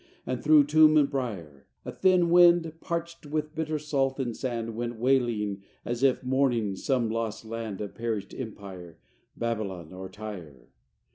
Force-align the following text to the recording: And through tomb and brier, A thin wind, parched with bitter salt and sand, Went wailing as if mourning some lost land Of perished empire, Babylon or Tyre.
And 0.25 0.43
through 0.43 0.63
tomb 0.63 0.97
and 0.97 1.07
brier, 1.07 1.67
A 1.85 1.91
thin 1.91 2.31
wind, 2.31 2.73
parched 2.81 3.27
with 3.27 3.53
bitter 3.53 3.77
salt 3.77 4.19
and 4.19 4.35
sand, 4.35 4.75
Went 4.75 4.95
wailing 4.97 5.61
as 5.85 6.01
if 6.01 6.23
mourning 6.23 6.75
some 6.75 7.07
lost 7.07 7.45
land 7.45 7.79
Of 7.81 7.93
perished 7.93 8.33
empire, 8.35 8.97
Babylon 9.37 9.93
or 9.93 10.09
Tyre. 10.09 10.69